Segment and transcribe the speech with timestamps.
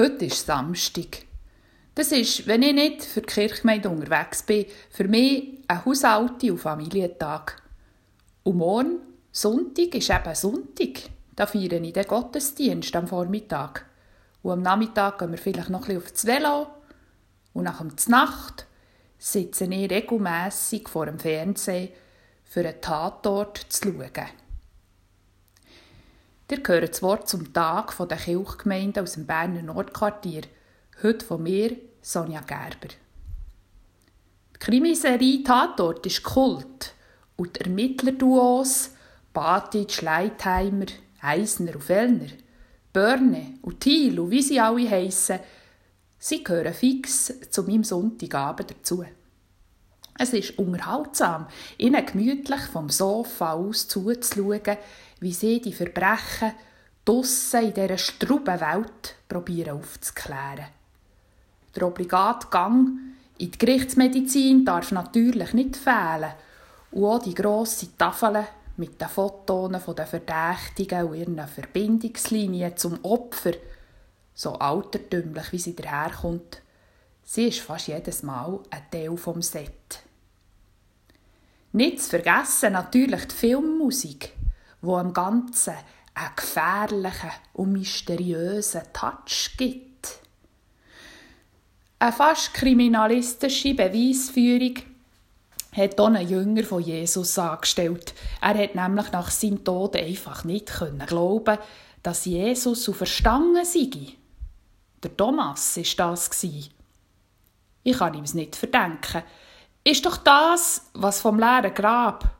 [0.00, 1.24] Heute ist Samstag.
[1.96, 6.58] Das ist, wenn ich nicht für die Kirchgemeinde unterwegs bin, für mich ein Haushalt- und
[6.58, 7.60] Familientag.
[8.44, 9.00] Und morgen,
[9.32, 11.10] Sonntag, ist eben Sonntag.
[11.34, 13.86] Da feiere ich den Gottesdienst am Vormittag.
[14.44, 16.66] Und am Nachmittag gehen wir vielleicht noch ein bisschen auf das Velo.
[17.52, 18.68] Und nach der Nacht
[19.18, 21.88] sitze ich regelmässig vor dem Fernsehen,
[22.44, 24.28] für einen Tatort zu schauen.
[26.50, 30.44] Ihr hört das Wort zum Tag der Kirchgemeinde aus dem Berner Nordquartier.
[31.02, 32.94] Heute von mir, Sonja Gerber.
[34.54, 36.94] Die Krimiserie Tatort ist Kult
[37.36, 38.92] und die Ermittlerduos
[39.34, 40.86] Batic, Schleitheimer,
[41.20, 42.30] Eisner und Fellner,
[42.94, 45.40] Börne und Thiel und wie sie alle heissen,
[46.18, 49.04] sie gehören fix zu meinem Sonntagabend dazu.
[50.20, 51.46] Es ist unterhaltsam,
[51.78, 54.76] ihnen gemütlich vom Sofa aus zuzuschauen,
[55.20, 56.52] wie sie die Verbrechen
[57.04, 60.66] draussen in dieser struben Welt probieren aufzuklären.
[61.76, 62.98] Der obligate Gang
[63.38, 66.32] in die Gerichtsmedizin darf natürlich nicht fehlen
[66.90, 68.44] und auch die grosse Tafel
[68.76, 73.52] mit den Fotos der Verdächtigen und ihren Verbindungslinien zum Opfer,
[74.34, 76.60] so altertümlich wie sie daherkommt,
[77.22, 80.07] sie ist fast jedes Mal ein Teil vom Set.
[81.72, 84.32] Nicht zu vergessen natürlich die Filmmusik,
[84.80, 85.74] wo am Ganzen
[86.14, 90.18] einen gefährlichen und mysteriösen Touch gibt.
[91.98, 94.74] Eine fast kriminalistische Beweisführung
[95.72, 98.14] hat auch ein Jünger von Jesus angestellt.
[98.40, 101.58] Er hat nämlich nach seinem Tod einfach nicht können glauben,
[102.02, 103.90] dass Jesus verstanden sei.
[105.02, 106.42] Der Thomas war das.
[107.82, 109.22] Ich kann ihm es nicht verdenken.
[109.88, 112.36] Ist doch das, was vom leeren Grab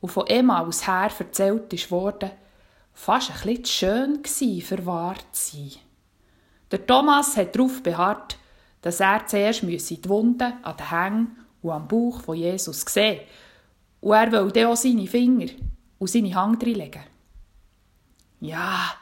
[0.00, 2.30] und von Emmaus her erzählt worden,
[2.92, 5.72] fast ein bisschen schön gsi, für wahr zu sein.
[6.70, 8.38] Der Thomas hat darauf beharrt,
[8.82, 13.22] dass er zuerst die Wunden an den Hängen und am Bauch von Jesus sehen
[14.00, 15.50] und er will dann auch seine Finger
[15.98, 17.02] und seine Hand reinlegen.
[18.38, 18.94] Ja,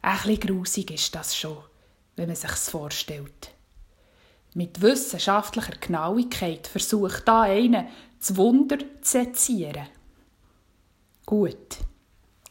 [0.00, 1.58] ein bisschen grusig ist das schon,
[2.16, 3.50] wenn man sich's vorstellt.
[4.54, 7.86] Mit wissenschaftlicher Genauigkeit versucht da einer,
[8.18, 9.88] das Wunder zu sezieren.
[11.24, 11.78] Gut.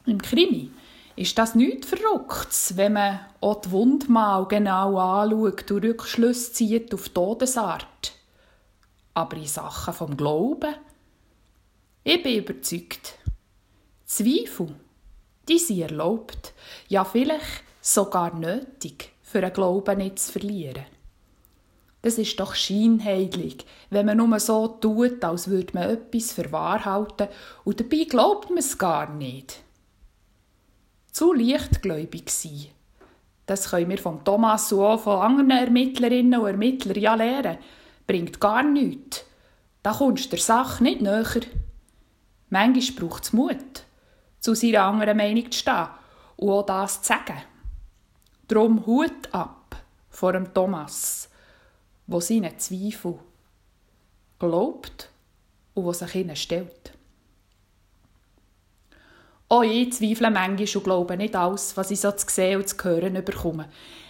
[0.08, 0.72] Im Krimi
[1.16, 7.10] ist das nichts Verrücktes, wenn man auch die Wundmal genau anschaut und Rückschlüsse zieht auf
[7.10, 8.14] Todesart.
[9.14, 10.74] Aber in Sachen vom Glauben,
[12.04, 13.14] ich bin überzeugt,
[14.06, 14.74] Zweifel,
[15.48, 16.54] die sind erlaubt,
[16.88, 20.86] ja vielleicht sogar nötig, für einen Glauben nicht zu verlieren.
[22.02, 26.84] Das ist doch scheinheilig, wenn man nur so tut, als würde man etwas für wahr
[26.84, 27.28] halten
[27.64, 29.62] und dabei glaubt man es gar nicht.
[31.12, 32.68] Zu leichtgläubig sein.
[33.46, 37.58] Das können wir von Thomas und auch von anderen Ermittlerinnen und Ermittlern ja lernen.
[38.08, 39.26] Bringt gar nichts.
[39.84, 41.42] Da kommst du der Sache nicht näher.
[42.50, 43.84] Manchmal braucht es Mut,
[44.40, 45.88] zu seiner anderen Meinung zu stehen
[46.38, 47.42] und auch das zu sagen.
[48.48, 49.76] Drum Hut ab
[50.10, 51.31] vor dem Thomas
[52.12, 53.20] wo seinen Zweifel
[54.40, 55.10] glaubt
[55.74, 56.94] und wo sich ihnen stellt.
[59.50, 62.84] Auch ich zweifle manchmal und glaube nicht alles, was ich so zu sehen und zu
[62.84, 63.70] hören bekomme.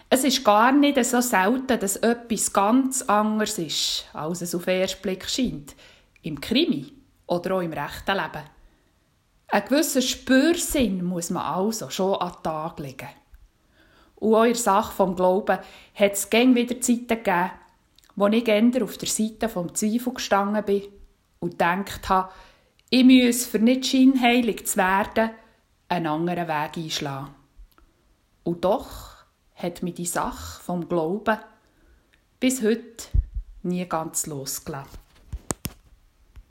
[0.10, 4.82] Es ist gar nicht so selten, dass etwas ganz anderes ist, als es auf den
[4.82, 5.76] ersten Blick scheint.
[6.22, 6.94] Im Krimi
[7.28, 8.44] oder auch im rechten Leben.
[9.48, 13.10] Ein gewisser Spürsinn muss man also schon an den Tag legen.
[14.16, 15.58] Und auch in der Sache vom Glauben
[15.96, 17.52] hat es gäng wieder Zeiten gegeben,
[18.16, 20.84] wo ich eher auf der Seite vom Zweifel gestanden bin
[21.40, 22.32] und gedacht habe,
[22.90, 25.32] ich müsse, für nicht scheinheilig zu werden,
[25.88, 27.34] einen anderen Weg einschlagen.
[28.44, 29.12] Und doch
[29.56, 31.38] hat mich die Sache vom Glauben
[32.40, 33.08] bis heute
[33.64, 35.01] nie ganz losgelassen.